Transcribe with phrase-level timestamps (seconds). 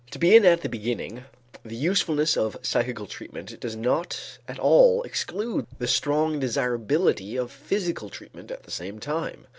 [0.09, 1.25] To begin at the beginning,
[1.63, 8.09] the usefulness of psychical treatment does not at all exclude the strong desirability of physical
[8.09, 9.45] treatment at the same time.